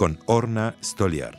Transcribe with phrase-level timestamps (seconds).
[0.00, 1.34] con Orna Stoliar.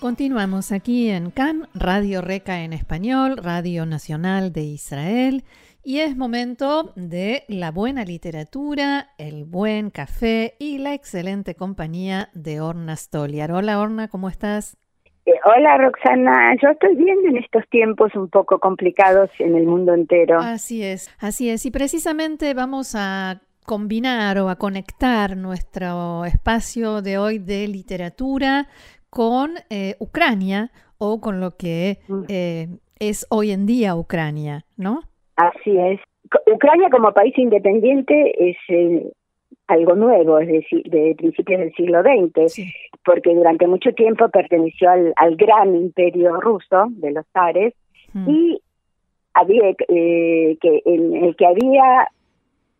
[0.00, 5.44] Continuamos aquí en CAN, Radio Reca en español, Radio Nacional de Israel,
[5.84, 12.62] y es momento de la buena literatura, el buen café y la excelente compañía de
[12.62, 13.52] Orna Stoliar.
[13.52, 14.78] Hola Orna, ¿cómo estás?
[15.26, 19.92] Eh, hola Roxana, yo estoy viendo en estos tiempos un poco complicados en el mundo
[19.92, 20.38] entero.
[20.38, 21.66] Así es, así es.
[21.66, 28.66] Y precisamente vamos a combinar o a conectar nuestro espacio de hoy de literatura
[29.10, 32.22] con eh, Ucrania o con lo que mm.
[32.30, 35.02] eh, es hoy en día Ucrania, ¿no?
[35.36, 36.00] Así es.
[36.50, 38.14] Ucrania como país independiente
[38.50, 38.56] es
[39.66, 42.64] algo nuevo, es decir, de principios del siglo XX,
[43.04, 47.74] porque durante mucho tiempo perteneció al, al, gran imperio ruso de los zares
[48.14, 48.30] hmm.
[48.30, 48.60] y
[49.34, 52.08] había eh, que en el que había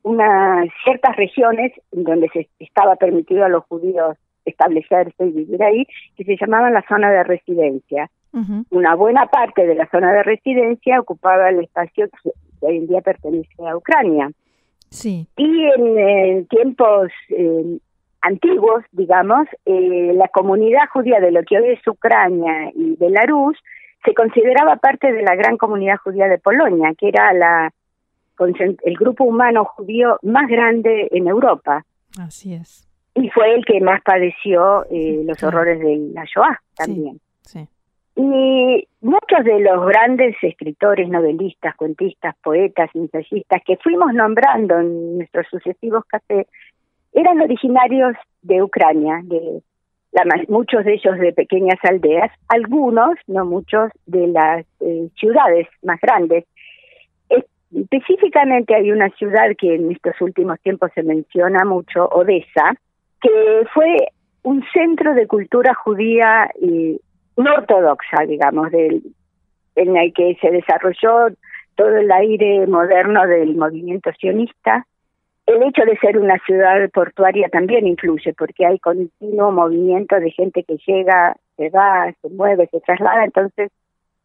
[0.03, 6.25] unas ciertas regiones donde se estaba permitido a los judíos establecerse y vivir ahí, que
[6.25, 8.11] se llamaban la zona de residencia.
[8.71, 13.01] Una buena parte de la zona de residencia ocupaba el espacio que hoy en día
[13.01, 14.31] pertenece a Ucrania.
[14.91, 15.27] Sí.
[15.37, 17.79] Y en, tiempos eh,
[18.21, 23.59] antiguos, digamos, eh, la comunidad judía de lo que hoy es Ucrania y Belarus
[24.05, 27.73] se consideraba parte de la gran comunidad judía de Polonia, que era la
[28.47, 31.85] el grupo humano judío más grande en Europa.
[32.19, 32.89] Así es.
[33.15, 37.21] Y fue el que más padeció eh, los horrores de la Shoah también.
[38.21, 45.47] Y muchos de los grandes escritores, novelistas, cuentistas, poetas, ensayistas que fuimos nombrando en nuestros
[45.49, 46.49] sucesivos cafés
[47.13, 49.63] eran originarios de Ucrania, de
[50.11, 56.01] la, muchos de ellos de pequeñas aldeas, algunos, no muchos, de las eh, ciudades más
[56.01, 56.45] grandes.
[57.75, 62.75] Específicamente hay una ciudad que en estos últimos tiempos se menciona mucho, Odessa,
[63.21, 64.09] que fue
[64.43, 67.01] un centro de cultura judía y
[67.37, 69.03] no ortodoxa, digamos, del,
[69.77, 71.35] en el que se desarrolló
[71.77, 74.87] todo el aire moderno del movimiento sionista.
[75.47, 80.65] El hecho de ser una ciudad portuaria también influye, porque hay continuo movimiento de gente
[80.65, 83.25] que llega, se va, se mueve, se traslada.
[83.25, 83.71] Entonces,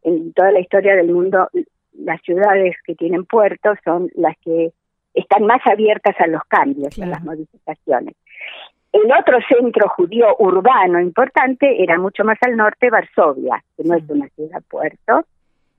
[0.02, 1.48] en toda la historia del mundo,
[1.98, 4.72] las ciudades que tienen puertos son las que
[5.14, 8.14] están más abiertas a los cambios, a las modificaciones.
[8.92, 14.08] El otro centro judío urbano importante era mucho más al norte, Varsovia, que no es
[14.08, 15.24] una ciudad-puerto,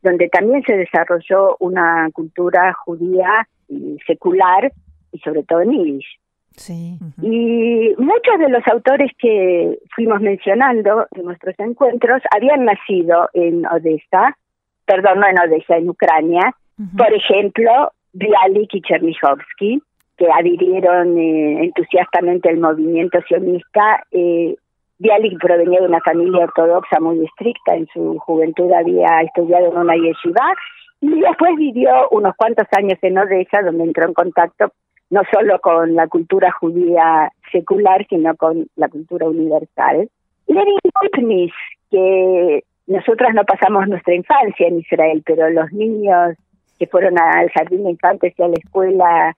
[0.01, 4.71] donde también se desarrolló una cultura judía y secular
[5.11, 6.19] y sobre todo en Yiddish.
[6.57, 6.97] Sí.
[7.21, 14.37] Y muchos de los autores que fuimos mencionando en nuestros encuentros habían nacido en Odessa,
[14.85, 16.53] perdón, no en Odessa, en Ucrania.
[16.97, 19.81] Por ejemplo, Bialik y Chernihovsky,
[20.17, 24.03] que adhirieron eh, entusiastamente al movimiento sionista.
[24.11, 24.55] Eh,
[24.99, 29.95] Bialik provenía de una familia ortodoxa muy estricta, en su juventud había estudiado en una
[29.95, 30.53] yeshiva
[31.01, 34.71] y después vivió unos cuantos años en Odessa, donde entró en contacto
[35.09, 40.09] no solo con la cultura judía secular, sino con la cultura universal.
[40.47, 41.53] Lenin Lipnis,
[41.91, 46.35] que nosotras no pasamos nuestra infancia en Israel, pero los niños
[46.77, 49.35] que fueron al jardín de infantes y a la escuela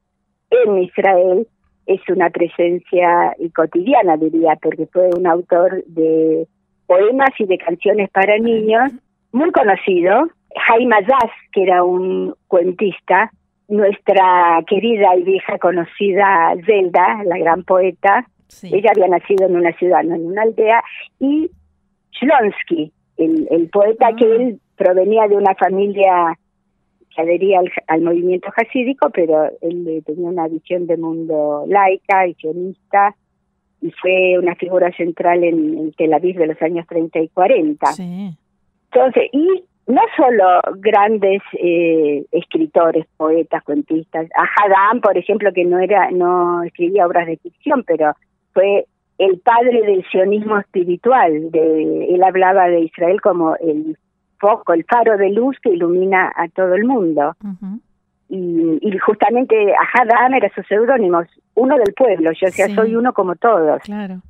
[0.49, 1.47] en Israel
[1.85, 6.47] es una presencia cotidiana, diría, porque fue un autor de
[6.85, 8.91] poemas y de canciones para niños
[9.31, 10.27] muy conocido.
[10.67, 13.31] Jaime Azaz, que era un cuentista,
[13.67, 18.25] nuestra querida y vieja conocida Zelda, la gran poeta,
[18.63, 20.81] ella había nacido en una ciudad, no en una aldea,
[21.19, 21.49] y
[22.11, 24.35] Shlonsky, el, el poeta que ah.
[24.35, 26.37] él provenía de una familia
[27.17, 33.15] adhería al, movimiento jasídico, pero él tenía una visión de mundo laica y sionista
[33.81, 37.89] y fue una figura central en, Tel Aviv de los años 30 y 40.
[37.99, 45.79] Entonces, y no solo grandes eh, escritores, poetas, cuentistas, a Hadam, por ejemplo, que no
[45.79, 48.13] era no escribía obras de ficción, pero
[48.53, 48.85] fue
[49.17, 51.51] el padre del sionismo espiritual.
[51.51, 53.97] De, él hablaba de Israel como el
[54.39, 57.35] foco, el faro de luz que ilumina a todo el mundo.
[58.29, 61.23] y, justamente Ahad era su seudónimo,
[61.55, 63.81] uno del pueblo, yo sea, soy uno como todos.
[63.83, 64.21] Claro.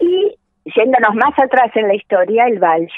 [0.00, 2.88] Y yéndonos más atrás en la historia, el Baal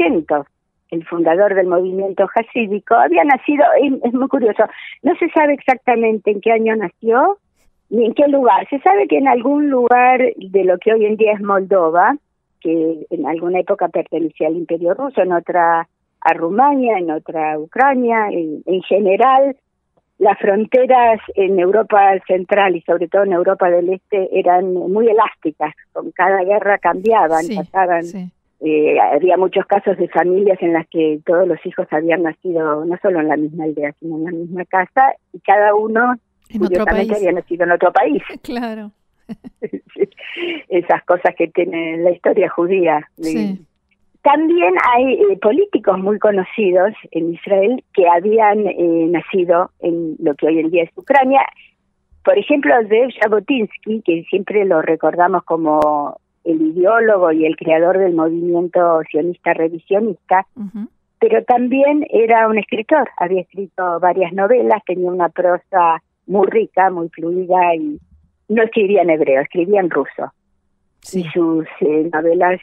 [0.91, 3.65] el fundador del movimiento hasídico, había nacido,
[4.05, 4.65] es muy curioso,
[5.03, 7.39] no se sabe exactamente en qué año nació,
[7.91, 8.69] ni en qué lugar.
[8.69, 12.17] Se sabe que en algún lugar de lo que hoy en día es Moldova,
[12.61, 15.89] que en alguna época pertenecía al Imperio Ruso, en otra
[16.21, 19.57] a Rumania, en otra Ucrania, en, general
[20.19, 25.73] las fronteras en Europa Central y sobre todo en Europa del Este eran muy elásticas,
[25.93, 28.05] con cada guerra cambiaban, pasaban.
[28.61, 32.99] Eh, había muchos casos de familias en las que todos los hijos habían nacido no
[33.01, 36.17] solo en la misma aldea, sino en la misma casa y cada uno
[36.49, 38.23] en había nacido en otro país.
[38.43, 38.93] Claro.
[40.69, 43.07] Esas cosas que tiene la historia judía.
[44.23, 50.47] También hay eh, políticos muy conocidos en Israel que habían eh, nacido en lo que
[50.47, 51.41] hoy en día es Ucrania.
[52.25, 58.15] Por ejemplo, Zev Jabotinsky, que siempre lo recordamos como el ideólogo y el creador del
[58.15, 60.47] movimiento sionista revisionista,
[61.21, 67.09] pero también era un escritor, había escrito varias novelas, tenía una prosa muy rica, muy
[67.09, 67.99] fluida y
[68.49, 70.33] no escribía en hebreo, escribía en ruso.
[71.13, 72.61] Y sus eh, novelas,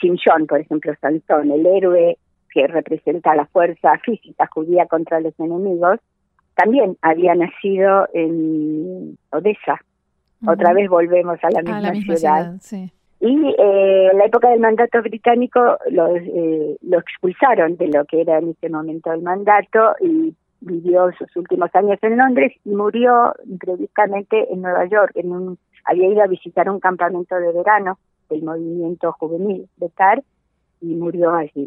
[0.00, 2.16] Shimshon, por ejemplo, Sansón, el héroe
[2.52, 5.98] que representa la fuerza física judía contra los enemigos,
[6.54, 9.80] también había nacido en Odessa.
[10.46, 12.54] Otra vez volvemos a la misma, ciudad.
[13.20, 18.20] Y eh, en la época del mandato británico lo, eh, lo expulsaron de lo que
[18.20, 23.34] era en ese momento el mandato y vivió sus últimos años en Londres y murió
[23.58, 25.12] previamente en Nueva York.
[25.14, 30.22] En un, había ido a visitar un campamento de verano del movimiento juvenil de TAR
[30.80, 31.66] y murió allí.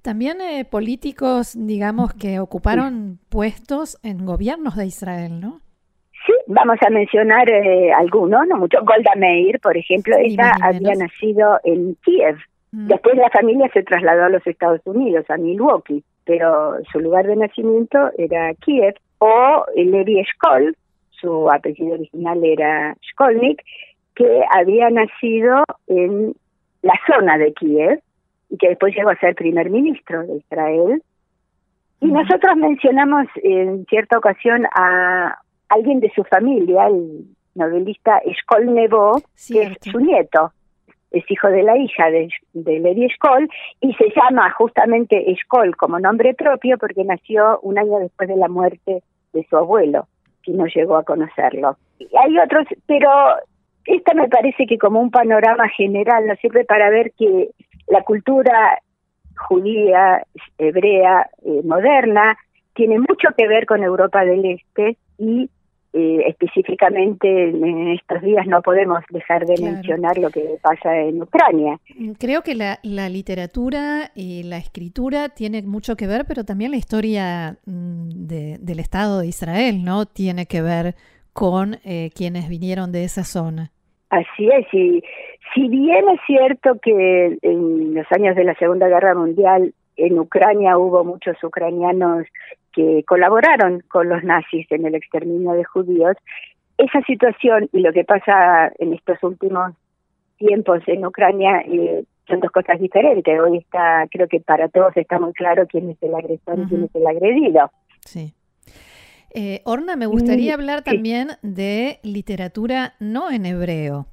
[0.00, 5.60] También eh, políticos, digamos, que ocuparon puestos en gobiernos de Israel, ¿no?
[6.26, 8.78] Sí, vamos a mencionar eh, algunos, no mucho.
[8.84, 12.36] Golda Meir, por ejemplo, ella había nacido en Kiev.
[12.72, 12.86] Mm.
[12.86, 17.36] Después la familia se trasladó a los Estados Unidos, a Milwaukee pero su lugar de
[17.36, 20.76] nacimiento era Kiev, o Levi Eshkol,
[21.10, 23.64] su apellido original era Shkolnik,
[24.14, 26.34] que había nacido en
[26.82, 28.02] la zona de Kiev
[28.50, 31.02] y que después llegó a ser primer ministro de Israel.
[32.02, 35.40] Y nosotros mencionamos en cierta ocasión a
[35.70, 40.52] alguien de su familia, el novelista Eshkol Nebo, que es su nieto
[41.10, 43.48] es hijo de la hija de, de Levi Eshkol
[43.80, 48.48] y se llama justamente Eshkol como nombre propio porque nació un año después de la
[48.48, 49.02] muerte
[49.32, 50.06] de su abuelo,
[50.42, 51.76] que no llegó a conocerlo.
[51.98, 53.10] Y hay otros, pero
[53.84, 57.48] esta me parece que como un panorama general nos sirve para ver que
[57.88, 58.78] la cultura
[59.48, 60.22] judía,
[60.58, 62.36] hebrea, eh, moderna,
[62.74, 65.48] tiene mucho que ver con Europa del Este y
[65.94, 71.78] eh, específicamente en estos días no podemos dejar de mencionar lo que pasa en Ucrania.
[72.18, 77.56] Creo que la, literatura y la escritura tiene mucho que ver, pero también la historia
[77.64, 80.04] mm, del Estado de Israel, ¿no?
[80.04, 80.94] Tiene que ver
[81.32, 83.70] con eh, quienes vinieron de esa zona.
[84.10, 85.02] Así es, y
[85.54, 90.78] si bien es cierto que en los años de la Segunda Guerra Mundial en Ucrania
[90.78, 92.26] hubo muchos ucranianos
[92.72, 96.16] que colaboraron con los nazis en el exterminio de judíos,
[96.78, 99.74] esa situación y lo que pasa en estos últimos
[100.36, 103.38] tiempos en Ucrania eh, son dos cosas diferentes.
[103.40, 106.84] Hoy está, creo que para todos está muy claro quién es el agresor y quién
[106.84, 107.70] es el agredido.
[108.04, 108.32] Sí.
[109.34, 114.06] Eh, Orna, me gustaría hablar también de literatura no en hebreo,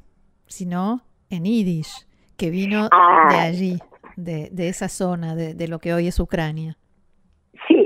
[0.48, 2.06] sino en yiddish,
[2.38, 3.28] que vino ah.
[3.30, 3.80] de allí,
[4.18, 6.78] de, de esa zona, de, de lo que hoy es Ucrania.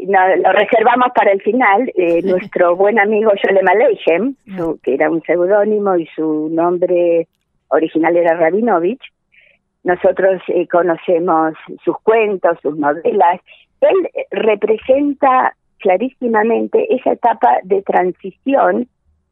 [0.10, 1.92] Sí, lo reservamos para el final.
[1.96, 4.36] Eh, nuestro buen amigo Yolem Aleichem,
[4.82, 7.28] que era un seudónimo y su nombre
[7.68, 9.02] original era Rabinovich,
[9.84, 11.54] nosotros eh, conocemos
[11.86, 13.40] sus cuentos, sus novelas.
[13.82, 18.88] Él representa clarísimamente esa etapa de transición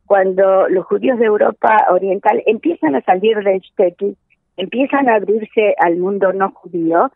[0.06, 4.12] cuando los judíos de Europa Oriental empiezan a salir del Shtetl,
[4.56, 7.12] empiezan a abrirse al mundo no judío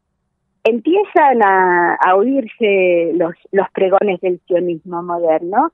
[0.63, 5.71] empiezan a, oírse los, los pregones del sionismo moderno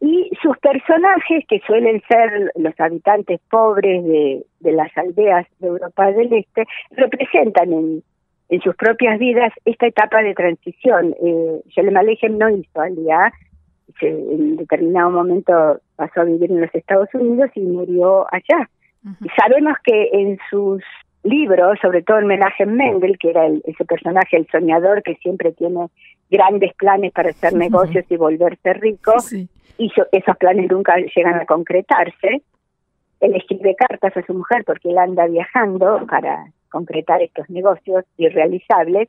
[0.00, 6.12] y sus personajes, que suelen ser los habitantes pobres de, de las aldeas de Europa
[6.12, 8.02] del Este, representan en,
[8.50, 11.14] en sus propias vidas esta etapa de transición.
[11.22, 11.62] Eh,
[11.96, 13.32] Aleichem no hizo alía,
[14.00, 18.68] en determinado momento pasó a vivir en los Estados Unidos y murió allá.
[19.36, 20.82] Sabemos que en sus
[21.24, 25.86] libro, sobre todo el homenaje Mendel, que era ese personaje, el soñador que siempre tiene
[26.30, 29.14] grandes planes para hacer negocios y volverse rico,
[29.78, 32.42] y esos planes nunca llegan a concretarse.
[33.20, 39.08] Él escribe cartas a su mujer porque él anda viajando para concretar estos negocios irrealizables.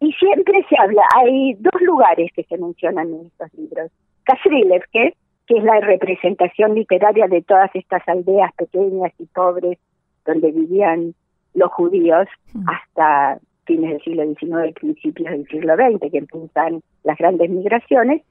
[0.00, 3.90] Y siempre se habla, hay dos lugares que se mencionan en estos libros.
[4.24, 5.14] Kasrilevke,
[5.46, 9.78] que es la representación literaria de todas estas aldeas pequeñas y pobres
[10.26, 11.14] donde vivían
[11.54, 12.68] los judíos mm.
[12.68, 18.22] hasta fines del siglo XIX y principios del siglo XX, que empiezan las grandes migraciones,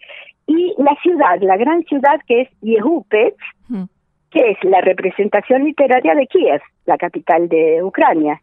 [0.47, 3.35] y la ciudad, la gran ciudad que es Yehupet,
[3.69, 3.83] mm.
[4.31, 8.41] que es la representación literaria de Kiev, la capital de Ucrania.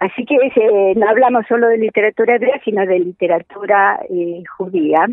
[0.00, 5.06] Así que eh, no hablamos solo de literatura hebrea, sino de literatura eh, judía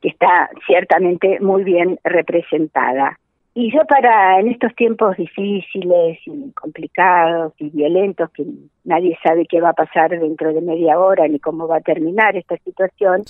[0.00, 3.18] que está ciertamente muy bien representada.
[3.58, 8.44] Y yo para en estos tiempos difíciles y complicados y violentos, que
[8.84, 12.36] nadie sabe qué va a pasar dentro de media hora ni cómo va a terminar
[12.36, 13.22] esta situación,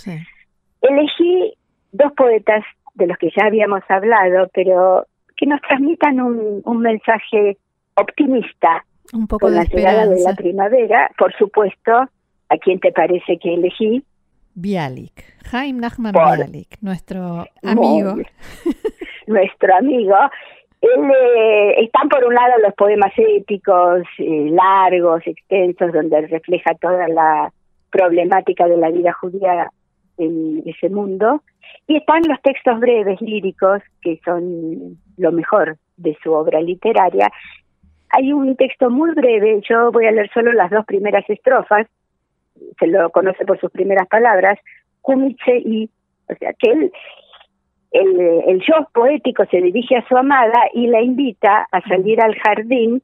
[0.80, 1.54] elegí
[1.92, 2.64] dos poetas
[2.94, 5.06] de los que ya habíamos hablado, pero
[5.36, 7.56] que nos transmitan un, un mensaje
[7.94, 11.08] optimista un poco con de la llegada de la primavera.
[11.16, 14.02] Por supuesto, ¿a quién te parece que elegí?
[14.54, 18.16] Bialik, Jaime Nachman Bialik, nuestro amigo.
[19.26, 20.16] nuestro amigo.
[20.80, 27.08] Él, eh, están por un lado los poemas épicos, eh, largos, extensos, donde refleja toda
[27.08, 27.52] la
[27.90, 29.70] problemática de la vida judía
[30.18, 31.42] en ese mundo,
[31.86, 37.30] y están los textos breves, líricos, que son lo mejor de su obra literaria.
[38.10, 41.86] Hay un texto muy breve, yo voy a leer solo las dos primeras estrofas,
[42.78, 44.58] se lo conoce por sus primeras palabras,
[45.02, 45.90] Kumitse y,
[46.28, 46.92] o sea, que él,
[47.96, 52.34] el, el yo poético se dirige a su amada y la invita a salir al
[52.36, 53.02] jardín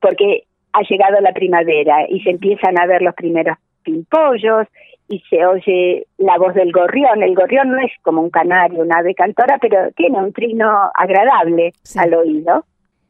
[0.00, 4.66] porque ha llegado la primavera y se empiezan a ver los primeros pimpollos
[5.08, 7.22] y se oye la voz del gorrión.
[7.22, 11.72] El gorrión no es como un canario, una ave cantora, pero tiene un trino agradable
[11.96, 12.64] al oído.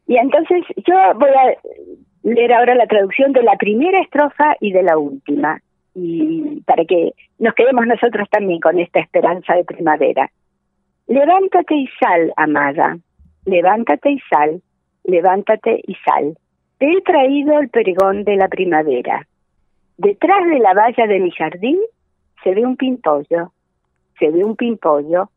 [0.07, 1.57] Y entonces yo voy a
[2.23, 5.61] leer ahora la traducción de la primera estrofa y de la última
[5.95, 10.31] y para que nos quedemos nosotros también con esta esperanza de primavera.
[11.07, 12.97] Levántate y sal, amada,
[13.45, 14.63] levántate y sal,
[15.05, 16.39] levántate y sal.
[16.79, 19.27] Te he traído el pregón de la primavera.
[19.99, 21.79] Detrás de la valla de mi jardín
[22.43, 23.53] se ve un pimpollo,
[24.19, 25.29] se ve un pimpollo,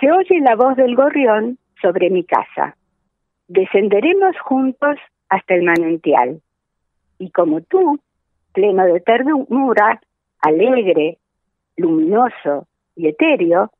[0.00, 2.76] se oye la voz del gorrión sobre mi casa.
[3.46, 4.96] Descenderemos juntos
[5.28, 6.42] hasta el manantial.
[7.18, 8.00] Y como tú,
[8.52, 10.00] pleno de ternura,
[10.40, 11.18] alegre,
[11.76, 13.70] luminoso y etéreo,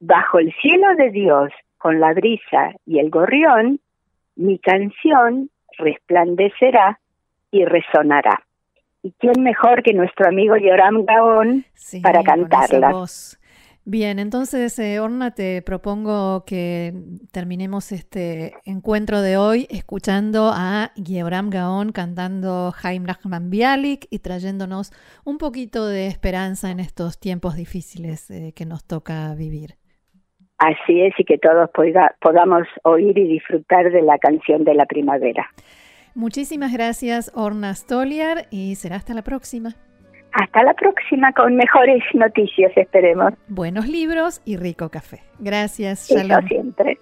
[0.00, 3.80] bajo el cielo de Dios, con la brisa y el gorrión,
[4.36, 7.00] mi canción resplandecerá
[7.50, 8.42] y resonará.
[9.02, 11.64] ¿Y quién mejor que nuestro amigo Yoram Gaón
[12.02, 13.06] para cantarla?
[13.86, 16.92] Bien, entonces, eh, Orna, te propongo que
[17.32, 24.92] terminemos este encuentro de hoy escuchando a Yeoram Gaon cantando Jaime Rahman Bialik y trayéndonos
[25.24, 29.79] un poquito de esperanza en estos tiempos difíciles eh, que nos toca vivir.
[30.60, 31.70] Así es, y que todos
[32.20, 35.48] podamos oír y disfrutar de la canción de la primavera.
[36.14, 39.70] Muchísimas gracias, Orna Stoliar, y será hasta la próxima.
[40.32, 43.32] Hasta la próxima con mejores noticias, esperemos.
[43.48, 45.22] Buenos libros y rico café.
[45.38, 46.46] Gracias, Shalom.
[46.46, 46.98] siempre.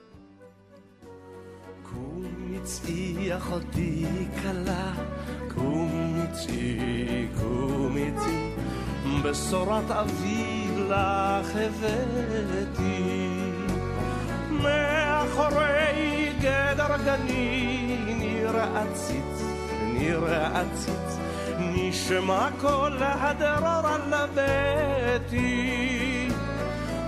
[22.08, 26.28] נשמע כל הדרור על ביתי.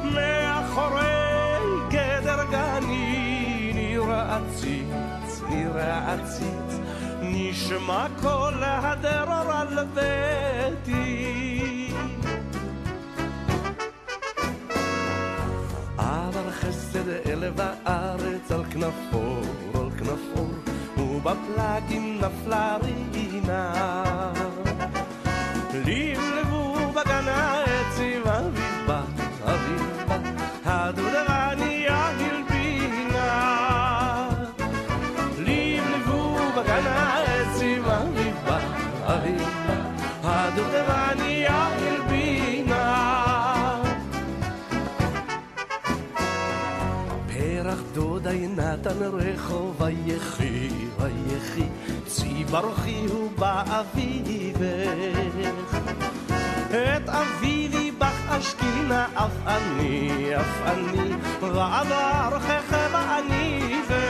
[0.05, 1.03] מאחורי
[1.89, 6.81] גדר גני נראה עציץ, נראה עציץ.
[7.23, 11.51] נשמע כל הדרור על ביתי.
[15.99, 17.80] אבל חסד אל וארץ
[18.53, 19.41] על כנפו,
[19.75, 20.47] על כנפו
[20.99, 22.77] ובפלגים נפלה
[23.13, 24.33] רינה.
[25.75, 29.20] לבלבו בגן העצים אביבה, אביבה,
[48.81, 50.69] נתן רחוב ויחי
[50.99, 51.69] ויחי,
[52.07, 54.67] צי ברכי הוא באביבך.
[56.69, 64.01] את אביבי בך אשכינה אף אני, אף אני, ואברכך ואניבך.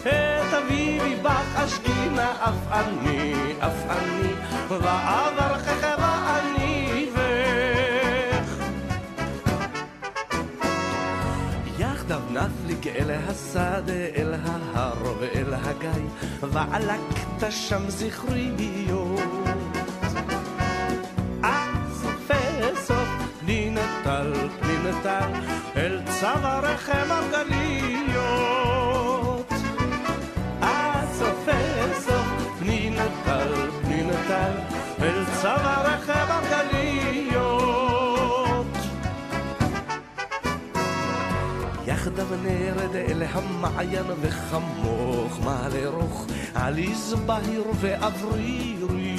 [0.00, 4.32] את אביבי בך אשכינה אף אני, אף אני,
[4.68, 5.37] ואברכך
[12.98, 16.08] אל השדה, אל ההר ואל הגיא,
[16.42, 19.20] ועלקת שם זכריות.
[21.42, 23.08] אז פסוף
[23.40, 25.30] פנינתל, פנינתל,
[25.76, 28.28] אל צווארכם מרגליות.
[30.60, 32.28] אז פסוף
[32.58, 33.52] פנינתל,
[33.82, 34.52] פנינתל,
[35.02, 36.17] אל צווארכם
[42.28, 49.16] יחדיו נרד אל המעיין וחמוך מעלה רוך, עליז בהיר ואוורירי.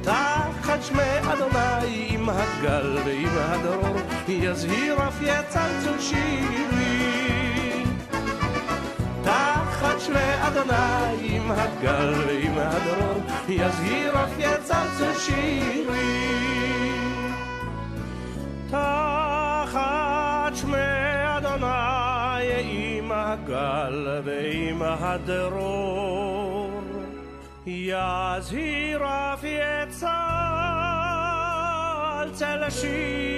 [0.00, 3.96] תחת שמי אדוני עם הגל ועם הדרור,
[4.28, 7.84] יזהיר אף יצלצל שירי.
[9.22, 16.32] תחת שמי אדוני עם הגל ועם הדרור, יזהיר אף יצלצל שירי.
[18.70, 19.01] תחת
[23.62, 26.22] قلبي مهدرور
[27.66, 30.22] يا زهيرة في اتصال
[32.38, 33.32] تلاشيري